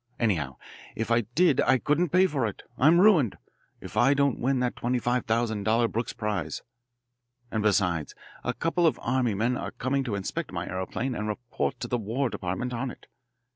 [0.19, 0.57] Anyhow,
[0.95, 3.37] if I did I couldn't pay for it I am ruined,
[3.81, 6.63] if I don't win that twenty five thousand dollar Brooks Prize.
[7.51, 11.79] And, besides, a couple of army men are coming to inspect my aeroplane and report
[11.81, 13.05] to the War Department on it.